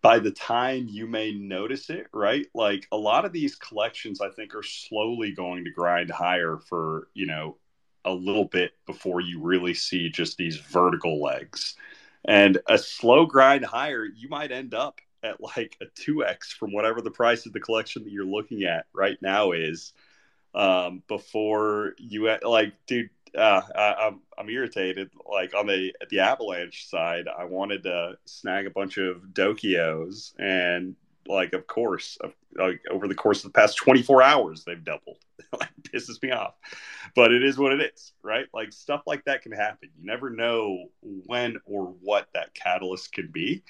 [0.00, 2.46] by the time you may notice it, right?
[2.54, 7.08] Like a lot of these collections, I think, are slowly going to grind higher for,
[7.14, 7.56] you know,
[8.04, 11.76] a little bit before you really see just these vertical legs.
[12.24, 17.00] And a slow grind higher, you might end up at like a 2x from whatever
[17.00, 19.92] the price of the collection that you're looking at right now is
[20.54, 25.10] um, before you like, dude, uh, I, am I'm, I'm irritated.
[25.30, 30.96] Like on the the Avalanche side, I wanted to snag a bunch of Dokyos, and
[31.26, 32.18] like of course,
[32.54, 35.18] like over the course of the past 24 hours, they've doubled.
[35.60, 36.54] like pisses me off,
[37.14, 38.46] but it is what it is, right?
[38.54, 39.90] Like stuff like that can happen.
[39.98, 43.62] You never know when or what that catalyst can be.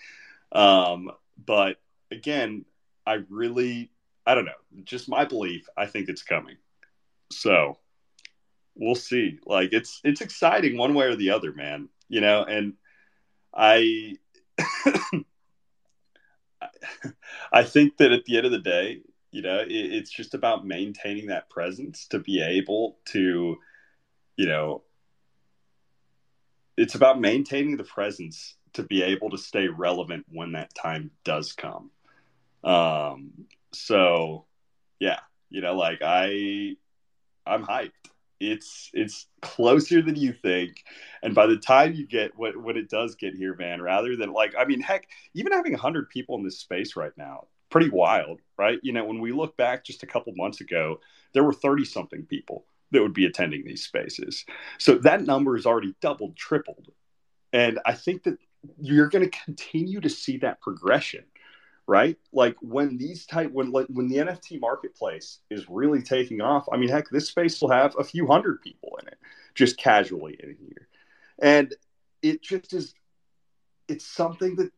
[0.53, 1.11] Um,
[1.44, 2.64] but again,
[3.07, 3.90] I really,
[4.27, 4.53] I don't know,
[4.85, 5.68] just my belief.
[5.77, 6.57] I think it's coming.
[7.31, 7.79] So
[8.75, 9.39] we'll see.
[9.47, 11.89] Like it's it's exciting one way or the other, man.
[12.09, 12.75] You know, and
[13.55, 14.17] I
[17.53, 20.67] I think that at the end of the day, you know, it, it's just about
[20.67, 23.57] maintaining that presence to be able to,
[24.37, 24.83] you know,
[26.77, 31.53] it's about maintaining the presence to be able to stay relevant when that time does
[31.53, 31.91] come.
[32.65, 33.33] Um,
[33.73, 34.47] so
[34.99, 36.77] yeah, you know, like I,
[37.47, 38.12] I'm hyped
[38.43, 40.85] it's it's closer than you think.
[41.23, 44.33] And by the time you get what what it does get here man rather than
[44.33, 48.41] like i mean heck even having 100 people in this space right now pretty wild
[48.59, 48.79] right?
[48.83, 51.01] You know when we look back just a couple months ago
[51.33, 54.45] there were 30 something people that would be attending these spaces.
[54.79, 56.89] So that number is already doubled tripled.
[57.53, 58.39] And i think that
[58.81, 61.25] you're going to continue to see that progression
[61.87, 62.16] right?
[62.33, 66.66] Like when these type when when the NFT marketplace is really taking off.
[66.73, 69.18] I mean, heck, this space will have a few hundred people in it,
[69.55, 70.88] just casually in here,
[71.40, 71.75] and
[72.23, 72.95] it just is.
[73.88, 74.71] It's something that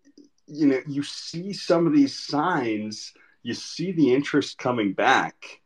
[0.46, 3.12] you know you see some of these signs,
[3.42, 5.60] you see the interest coming back.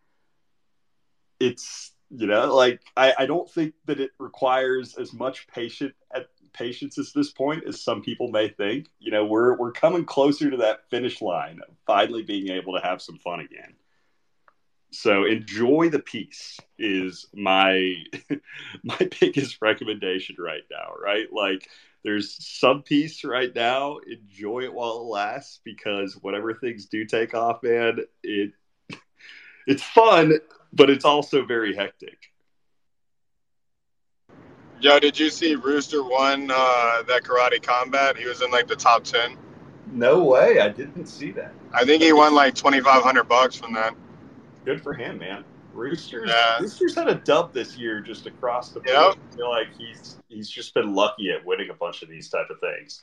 [1.39, 6.27] It's you know like I, I don't think that it requires as much patient at
[6.53, 8.89] patience at this point as some people may think.
[8.99, 12.85] You know, we're we're coming closer to that finish line of finally being able to
[12.85, 13.75] have some fun again.
[14.91, 17.95] So enjoy the peace is my
[18.83, 21.27] my biggest recommendation right now, right?
[21.33, 21.69] Like
[22.05, 23.99] there's some peace right now.
[23.99, 28.53] Enjoy it while it lasts because whatever things do take off, man, it
[29.67, 30.39] it's fun,
[30.73, 32.33] but it's also very hectic.
[34.81, 38.17] Yo, did you see Rooster won uh, that karate combat?
[38.17, 39.37] He was in like the top ten.
[39.91, 41.53] No way, I didn't see that.
[41.73, 43.95] I think he won like twenty five hundred bucks from that.
[44.65, 45.45] Good for him, man.
[45.73, 46.59] Roosters, Yeah.
[46.61, 48.89] Roosters had a dub this year just across the board.
[48.97, 49.17] Yep.
[49.33, 52.49] I feel like he's he's just been lucky at winning a bunch of these type
[52.51, 53.03] of things.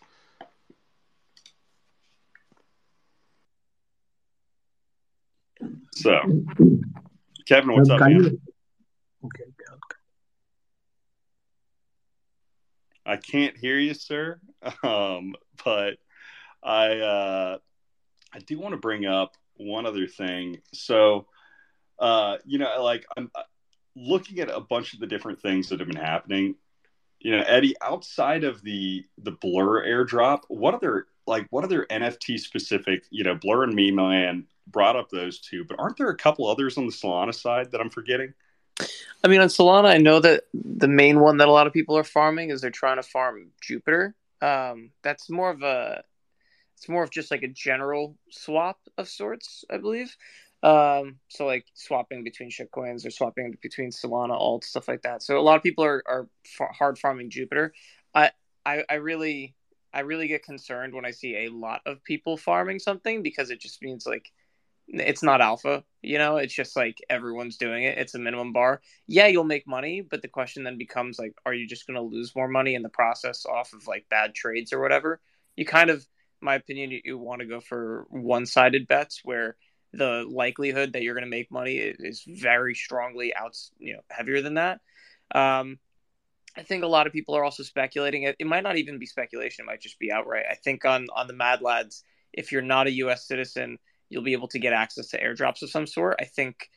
[5.96, 6.20] So,
[7.46, 8.24] Kevin, what's Well, up, can man?
[8.24, 8.42] you-
[9.26, 9.52] Okay.
[13.06, 14.39] I can't hear you, sir.
[14.84, 15.98] Um, but
[16.63, 17.58] I uh,
[18.34, 20.58] I do want to bring up one other thing.
[20.74, 21.28] So,
[22.00, 23.44] uh, you know, like I'm uh,
[23.96, 26.56] looking at a bunch of the different things that have been happening.
[27.20, 32.39] You know, Eddie, outside of the the Blur airdrop, what other like what other NFT
[32.39, 33.06] specific?
[33.12, 36.48] You know, Blur and Meme Man brought up those two, but aren't there a couple
[36.48, 38.34] others on the Solana side that I'm forgetting?
[39.24, 41.98] I mean, on Solana, I know that the main one that a lot of people
[41.98, 44.16] are farming is they're trying to farm Jupiter.
[44.42, 46.04] Um, that's more of a,
[46.78, 50.16] it's more of just like a general swap of sorts, I believe.
[50.62, 55.22] Um, so like swapping between shitcoins or swapping between Solana alt stuff like that.
[55.22, 56.28] So a lot of people are are
[56.72, 57.74] hard farming Jupiter.
[58.14, 58.32] I,
[58.66, 59.54] I I really
[59.94, 63.62] I really get concerned when I see a lot of people farming something because it
[63.62, 64.32] just means like
[64.88, 68.82] it's not alpha you know it's just like everyone's doing it it's a minimum bar
[69.08, 72.02] yeah you'll make money but the question then becomes like are you just going to
[72.02, 75.19] lose more money in the process off of like bad trades or whatever
[75.56, 76.06] you kind of
[76.41, 79.56] my opinion you, you want to go for one-sided bets where
[79.93, 84.41] the likelihood that you're going to make money is, very strongly out you know heavier
[84.41, 84.82] than that
[85.34, 85.80] um
[86.58, 88.24] I think a lot of people are also speculating.
[88.24, 90.45] It, it might not even be speculation; it might just be outright.
[90.50, 93.28] I think on on the Mad Lads, if you're not a U.S.
[93.28, 93.78] citizen,
[94.10, 96.15] you'll be able to get access to airdrops of some sort.
[96.20, 96.70] I think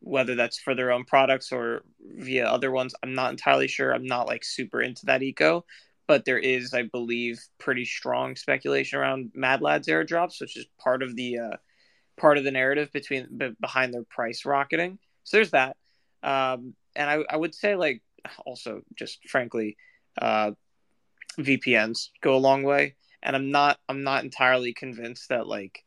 [0.00, 3.92] whether that's for their own products or via other ones, I'm not entirely sure.
[3.92, 5.64] I'm not like super into that eco,
[6.06, 11.02] but there is, I believe, pretty strong speculation around Mad Lads airdrops, which is part
[11.02, 11.56] of the uh,
[12.16, 14.98] part of the narrative between be- behind their price rocketing.
[15.24, 15.76] So there's that,
[16.22, 18.02] um, and I, I would say like
[18.44, 19.76] also just frankly,
[20.20, 20.52] uh,
[21.38, 25.83] VPNs go a long way, and I'm not I'm not entirely convinced that like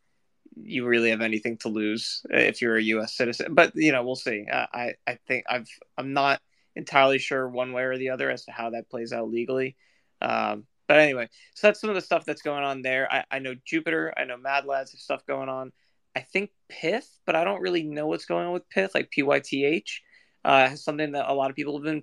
[0.63, 3.15] you really have anything to lose if you're a U.S.
[3.15, 3.53] citizen.
[3.53, 4.45] But you know, we'll see.
[4.51, 6.41] Uh, I I think I've I'm not
[6.75, 9.75] entirely sure one way or the other as to how that plays out legally.
[10.21, 13.11] Um, but anyway, so that's some of the stuff that's going on there.
[13.11, 15.73] I, I know Jupiter, I know Mad Lads have stuff going on.
[16.15, 19.99] I think Pyth, but I don't really know what's going on with Pyth, like PYTH,
[20.45, 22.01] uh, is something that a lot of people have been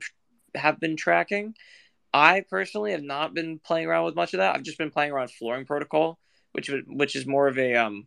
[0.55, 1.55] have been tracking.
[2.13, 4.55] I personally have not been playing around with much of that.
[4.55, 6.19] I've just been playing around Flooring Protocol,
[6.53, 8.07] which which is more of a um,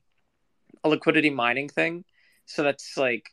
[0.88, 2.04] a liquidity mining thing.
[2.46, 3.30] So that's like,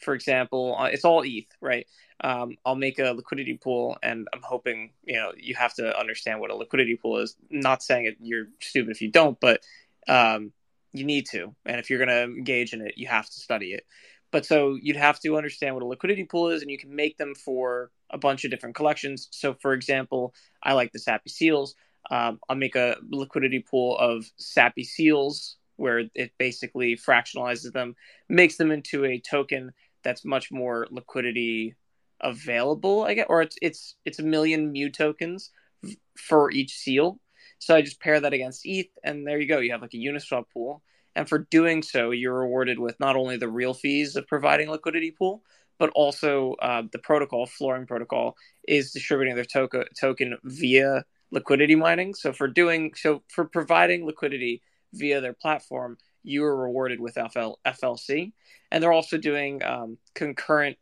[0.00, 1.86] for example, uh, it's all ETH, right?
[2.22, 6.40] Um, I'll make a liquidity pool, and I'm hoping you know you have to understand
[6.40, 7.36] what a liquidity pool is.
[7.50, 9.60] Not saying it, you're stupid if you don't, but
[10.08, 10.52] um,
[10.92, 11.54] you need to.
[11.66, 13.84] And if you're going to engage in it, you have to study it.
[14.30, 17.18] But so you'd have to understand what a liquidity pool is, and you can make
[17.18, 19.28] them for a bunch of different collections.
[19.30, 21.74] So, for example, I like the Sappy Seals.
[22.10, 27.96] Um, I'll make a liquidity pool of Sappy Seals where it basically fractionalizes them,
[28.28, 31.74] makes them into a token that's much more liquidity
[32.20, 33.04] available.
[33.04, 35.50] I get, or it's it's it's a million mu tokens
[36.16, 37.20] for each seal.
[37.58, 39.58] So I just pair that against ETH, and there you go.
[39.58, 40.82] You have like a Uniswap pool,
[41.14, 45.10] and for doing so, you're rewarded with not only the real fees of providing liquidity
[45.10, 45.42] pool,
[45.78, 52.14] but also uh, the protocol, flooring protocol, is distributing their token token via liquidity mining.
[52.14, 54.62] So for doing so for providing liquidity
[54.94, 58.32] via their platform, you are rewarded with FL, FLC,
[58.70, 60.76] and they're also doing um, concurrent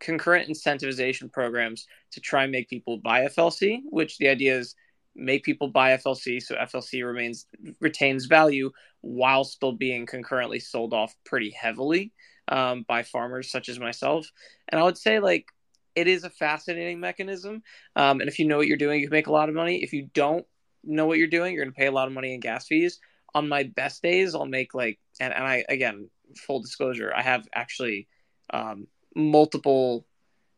[0.00, 3.80] concurrent incentivization programs to try and make people buy FLC.
[3.90, 4.74] Which the idea is
[5.14, 7.46] make people buy FLC so FLC remains
[7.80, 8.70] retains value
[9.02, 12.12] while still being concurrently sold off pretty heavily
[12.48, 14.30] um, by farmers such as myself.
[14.68, 15.46] And I would say like
[15.94, 17.62] it is a fascinating mechanism.
[17.96, 19.82] Um, and if you know what you're doing, you can make a lot of money.
[19.82, 20.46] If you don't
[20.84, 22.98] know what you're doing, you're going to pay a lot of money in gas fees.
[23.34, 27.46] On my best days, I'll make like, and, and I, again, full disclosure, I have
[27.54, 28.08] actually
[28.50, 30.06] um, multiple,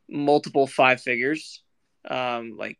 [0.09, 1.63] multiple five figures.
[2.09, 2.79] Um, like,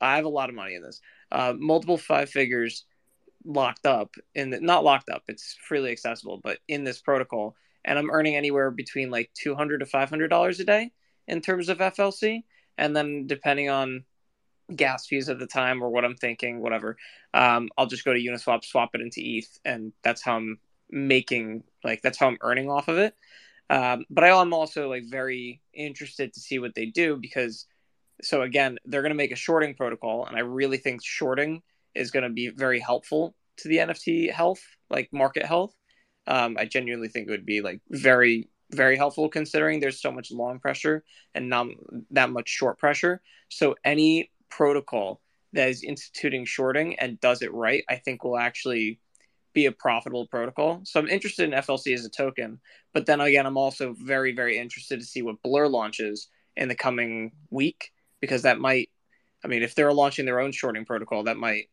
[0.00, 1.00] I have a lot of money in this.
[1.30, 2.84] Uh, multiple five figures
[3.44, 7.54] locked up in the, not locked up, it's freely accessible, but in this protocol.
[7.84, 10.90] and I'm earning anywhere between like two hundred to five hundred dollars a day
[11.28, 12.44] in terms of FLC,
[12.78, 14.04] and then depending on
[14.74, 16.96] gas fees at the time or what I'm thinking, whatever,
[17.32, 20.58] um, I'll just go to Uniswap, swap it into ETH, and that's how I'm
[20.90, 23.14] making like that's how I'm earning off of it.
[23.70, 27.66] Um, but I am also like very interested to see what they do because
[28.22, 31.62] so again, they're going to make a shorting protocol, and I really think shorting
[31.94, 34.60] is going to be very helpful to the NFT health,
[34.90, 35.74] like market health.
[36.26, 40.30] Um, I genuinely think it would be like very, very helpful considering there's so much
[40.30, 41.04] long pressure
[41.34, 41.66] and not
[42.10, 43.20] that much short pressure.
[43.50, 45.20] So any protocol
[45.52, 49.00] that is instituting shorting and does it right, I think will actually
[49.52, 50.80] be a profitable protocol.
[50.84, 52.60] So I'm interested in FLC as a token,
[52.92, 56.74] but then again, I'm also very, very interested to see what Blur launches in the
[56.74, 57.90] coming week
[58.20, 58.90] because that might,
[59.44, 61.68] I mean, if they're launching their own shorting protocol, that might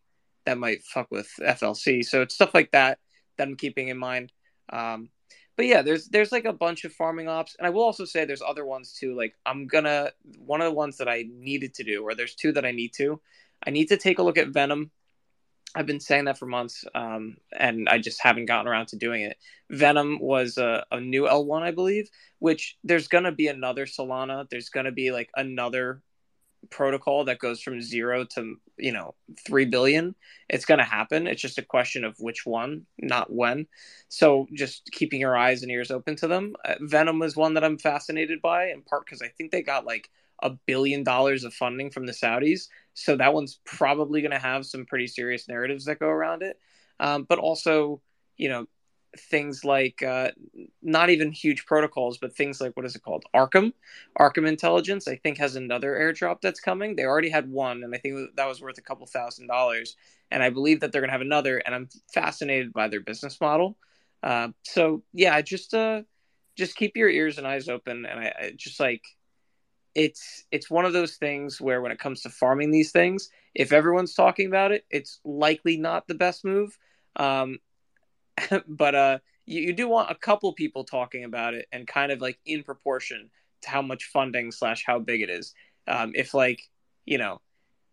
[0.45, 2.03] that might fuck with FLC.
[2.03, 2.97] So it's stuff like that
[3.38, 4.32] that I'm keeping in mind.
[4.73, 5.09] Um,
[5.57, 8.25] but yeah, there's there's like a bunch of farming ops, and I will also say
[8.25, 9.15] there's other ones too.
[9.15, 12.51] Like I'm gonna one of the ones that I needed to do, or there's two
[12.53, 13.19] that I need to.
[13.65, 14.91] I need to take a look at Venom.
[15.73, 19.21] I've been saying that for months, um, and I just haven't gotten around to doing
[19.21, 19.37] it.
[19.69, 24.49] Venom was a, a new L1, I believe, which there's gonna be another Solana.
[24.49, 26.01] There's gonna be like another
[26.70, 30.16] protocol that goes from zero to you know three billion
[30.51, 31.28] it's going to happen.
[31.28, 33.68] It's just a question of which one not when.
[34.09, 36.55] So just keeping your eyes and ears open to them.
[36.66, 39.86] Uh, venom is one that i'm fascinated by in part because i think they got
[39.86, 40.09] like
[40.43, 42.68] a billion dollars of funding from the saudis.
[42.95, 46.59] So that one's probably going to have some pretty serious narratives that go around it.
[46.99, 48.01] Um, but also
[48.38, 48.68] you know
[49.18, 50.32] things like uh,
[50.82, 53.24] not even huge protocols, but things like what is it called?
[53.36, 53.74] Arkham,
[54.18, 55.07] Arkham Intelligence.
[55.07, 56.95] I think has another airdrop that's coming.
[56.95, 59.95] They already had one, and I think that was worth a couple thousand dollars.
[60.32, 61.57] And I believe that they're going to have another.
[61.57, 63.78] And I'm fascinated by their business model.
[64.24, 66.03] Uh, so yeah, just uh,
[66.55, 68.05] just keep your ears and eyes open.
[68.05, 69.03] And I, I just like
[69.93, 73.74] it's it's one of those things where when it comes to farming these things, if
[73.74, 76.78] everyone's talking about it, it's likely not the best move.
[77.18, 77.59] Um,
[78.67, 82.21] but uh, you, you do want a couple people talking about it and kind of
[82.21, 83.29] like in proportion
[83.63, 85.53] to how much funding slash how big it is.
[85.88, 86.61] Um, if like
[87.05, 87.41] you know,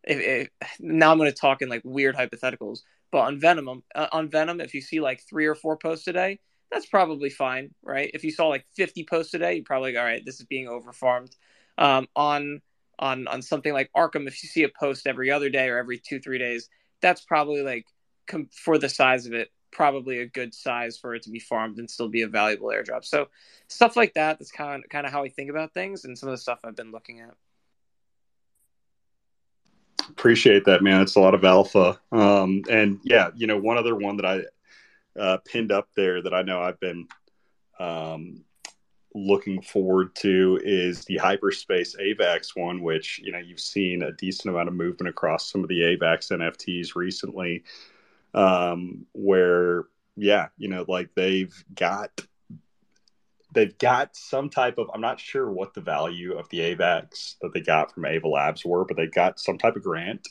[0.04, 2.80] if, if now I'm going to talk in like weird hypotheticals,
[3.10, 6.12] but on Venom, uh, on Venom, if you see like three or four posts a
[6.12, 8.10] day, that's probably fine, right?
[8.12, 10.24] If you saw like 50 posts a day, you probably all right.
[10.24, 11.34] This is being overfarmed.
[11.78, 12.60] Um, on
[12.98, 15.98] on on something like Arkham, if you see a post every other day or every
[15.98, 16.68] two three days,
[17.00, 17.86] that's probably like
[18.26, 21.78] com- for the size of it probably a good size for it to be farmed
[21.78, 23.04] and still be a valuable airdrop.
[23.04, 23.28] So
[23.68, 24.38] stuff like that.
[24.38, 26.60] That's kind of kind of how I think about things and some of the stuff
[26.64, 27.34] I've been looking at.
[30.08, 31.02] Appreciate that, man.
[31.02, 32.00] It's a lot of alpha.
[32.12, 36.32] Um, and yeah, you know, one other one that I uh, pinned up there that
[36.32, 37.06] I know I've been
[37.78, 38.44] um,
[39.14, 44.54] looking forward to is the hyperspace AVAX one, which you know you've seen a decent
[44.54, 47.64] amount of movement across some of the AVAX NFTs recently
[48.34, 49.84] um, where
[50.16, 52.20] yeah, you know, like they've got
[53.52, 57.52] they've got some type of I'm not sure what the value of the AVAX that
[57.54, 60.28] they got from Ava Labs were, but they got some type of grant.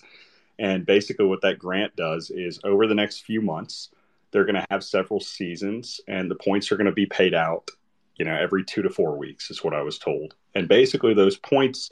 [0.60, 3.90] And basically what that grant does is over the next few months,
[4.32, 7.70] they're going to have several seasons and the points are going to be paid out,
[8.18, 10.36] you know, every 2 to 4 weeks is what I was told.
[10.56, 11.90] And basically those points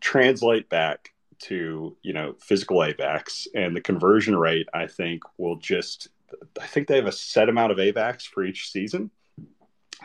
[0.00, 6.08] translate back to you know physical AVAX, and the conversion rate I think will just
[6.60, 9.10] I think they have a set amount of AVAX for each season.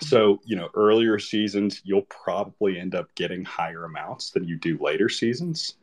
[0.01, 4.77] So you know earlier seasons you'll probably end up getting higher amounts than you do
[4.79, 5.75] later seasons.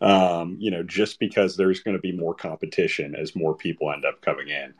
[0.00, 4.04] Um, you know, just because there's going to be more competition as more people end
[4.04, 4.74] up coming in.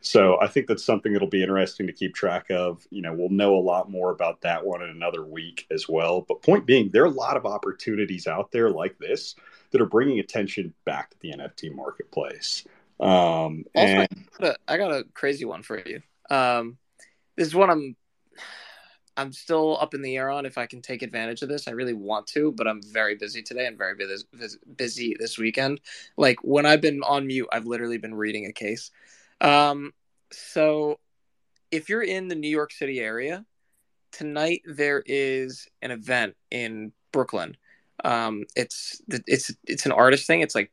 [0.00, 2.86] So I think that's something that'll be interesting to keep track of.
[2.90, 6.24] You know, we'll know a lot more about that one in another week as well.
[6.26, 9.34] But point being, there are a lot of opportunities out there like this
[9.70, 12.64] that are bringing attention back to the NFT marketplace.
[13.00, 14.08] Um, also, and...
[14.38, 16.00] I, got a, I got a crazy one for you.
[16.30, 16.78] Um,
[17.36, 17.96] this is one I'm
[19.18, 21.66] I'm still up in the air on if I can take advantage of this.
[21.66, 23.96] I really want to, but I'm very busy today and very
[24.76, 25.80] busy this weekend.
[26.16, 28.92] Like when I've been on mute, I've literally been reading a case.
[29.40, 29.92] Um,
[30.32, 30.98] so
[31.70, 33.44] if you're in the New York City area,
[34.12, 37.56] tonight there is an event in Brooklyn.
[38.04, 40.40] Um, it's it's it's an artist thing.
[40.40, 40.70] It's like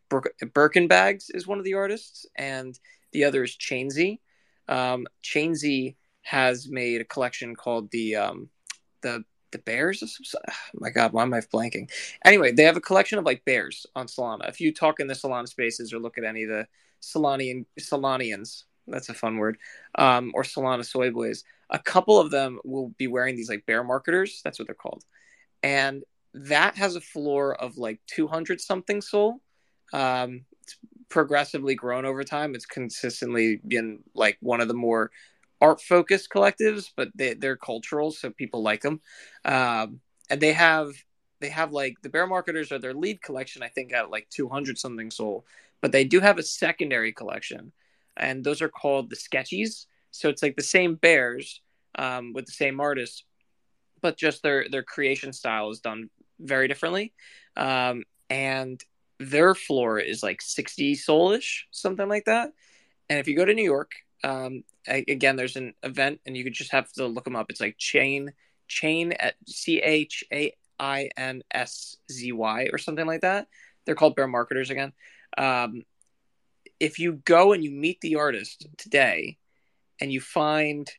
[0.54, 2.78] Birkin Bags is one of the artists, and
[3.14, 4.20] the other is Chainsy.
[4.68, 8.50] Um, Chainsy has made a collection called the um,
[9.02, 10.04] the the bears.
[10.04, 11.90] Oh my God, why am I blanking?
[12.24, 14.48] Anyway, they have a collection of like bears on Solana.
[14.50, 16.68] If you talk in the Solana spaces or look at any of the
[17.06, 19.58] Solanian Solanians, That's a fun word.
[19.96, 21.44] Um, or Solana soy boys.
[21.70, 24.42] A couple of them will be wearing these like bear marketers.
[24.44, 25.04] That's what they're called,
[25.64, 26.04] and
[26.34, 29.42] that has a floor of like 200 something SOL.
[29.94, 30.78] Um, it's
[31.10, 32.56] progressively grown over time.
[32.56, 35.12] It's consistently been like one of the more
[35.62, 39.00] art focused collectives, but they, they're cultural, so people like them.
[39.46, 40.92] Um, and they have
[41.40, 44.78] they have like the bear marketers are their lead collection, I think, at like 200
[44.78, 45.46] something SOL,
[45.86, 47.72] but they do have a secondary collection,
[48.18, 49.86] and those are called the sketchies.
[50.10, 51.62] So it's like the same bears
[51.94, 53.24] um, with the same artist,
[54.02, 56.10] but just their their creation style is done
[56.40, 57.14] very differently.
[57.56, 58.84] Um, and
[59.20, 62.54] their floor is like 60 solish, something like that.
[63.08, 63.92] And if you go to New York,
[64.24, 67.52] um, again, there's an event, and you could just have to look them up.
[67.52, 68.34] It's like Chain
[68.68, 73.50] Chain at C H A I N S Z Y or something like that.
[73.86, 74.94] They're called bear marketers again.
[75.38, 75.84] Um,
[76.80, 79.38] if you go and you meet the artist today,
[80.00, 80.90] and you find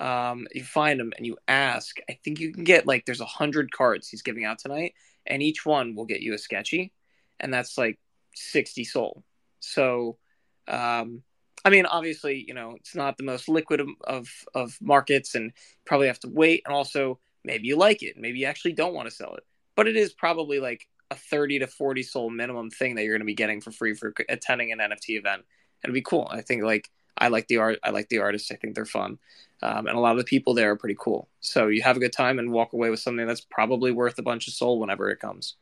[0.00, 3.26] um, you find him and you ask, I think you can get like there's a
[3.26, 4.94] hundred cards he's giving out tonight,
[5.26, 6.92] and each one will get you a sketchy,
[7.40, 7.98] and that's like
[8.34, 9.24] sixty SOL.
[9.60, 10.18] So,
[10.68, 11.22] um,
[11.64, 15.52] I mean, obviously, you know, it's not the most liquid of, of, of markets, and
[15.86, 16.62] probably have to wait.
[16.66, 19.44] And also, maybe you like it, maybe you actually don't want to sell it,
[19.76, 23.20] but it is probably like a thirty to forty SOL minimum thing that you're going
[23.20, 25.42] to be getting for free for attending an NFT event.
[25.82, 26.28] It'd be cool.
[26.30, 27.78] I think like I like the art.
[27.82, 28.50] I like the artists.
[28.50, 29.18] I think they're fun,
[29.62, 31.28] um, and a lot of the people there are pretty cool.
[31.40, 34.22] So you have a good time and walk away with something that's probably worth a
[34.22, 35.56] bunch of SOL whenever it comes.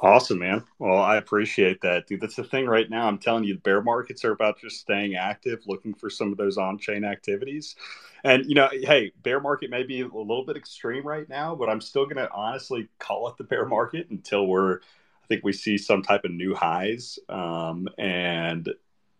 [0.00, 0.62] Awesome, man.
[0.78, 2.20] Well, I appreciate that, dude.
[2.20, 3.08] That's the thing right now.
[3.08, 6.38] I'm telling you, the bear markets are about just staying active, looking for some of
[6.38, 7.74] those on-chain activities.
[8.22, 11.68] And you know, hey, bear market may be a little bit extreme right now, but
[11.68, 15.52] I'm still going to honestly call it the bear market until we're I think we
[15.52, 17.18] see some type of new highs.
[17.28, 18.68] Um, and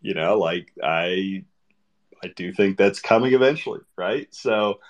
[0.01, 1.45] you know, like I,
[2.23, 4.33] I do think that's coming eventually, right?
[4.35, 4.81] So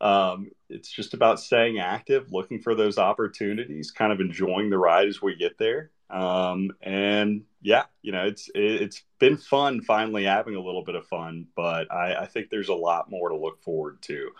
[0.00, 5.08] um, it's just about staying active, looking for those opportunities, kind of enjoying the ride
[5.08, 5.90] as we get there.
[6.10, 10.94] Um, and yeah, you know, it's it, has been fun finally having a little bit
[10.94, 14.30] of fun, but I, I think there's a lot more to look forward to.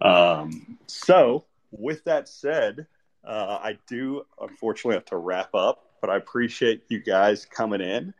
[0.00, 2.86] Um, so with that said,
[3.24, 8.14] uh, I do unfortunately have to wrap up, but I appreciate you guys coming in,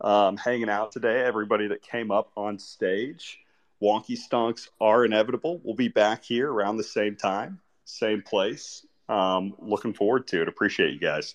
[0.00, 1.20] um, hanging out today.
[1.22, 3.40] Everybody that came up on stage.
[3.82, 5.60] Wonky stonks are inevitable.
[5.62, 8.84] We'll be back here around the same time, same place.
[9.08, 10.48] Um, looking forward to it.
[10.48, 11.34] Appreciate you guys.